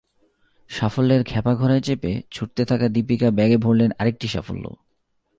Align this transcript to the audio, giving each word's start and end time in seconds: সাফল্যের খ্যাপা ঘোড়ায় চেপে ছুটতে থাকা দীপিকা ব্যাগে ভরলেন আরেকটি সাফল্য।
সাফল্যের 0.69 1.21
খ্যাপা 1.23 1.53
ঘোড়ায় 1.55 1.81
চেপে 1.81 2.11
ছুটতে 2.31 2.65
থাকা 2.65 2.87
দীপিকা 2.87 3.29
ব্যাগে 3.31 3.57
ভরলেন 3.57 3.91
আরেকটি 3.99 4.27
সাফল্য। 4.27 4.65